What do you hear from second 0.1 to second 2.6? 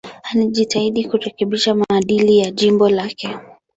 Alijitahidi kurekebisha maadili ya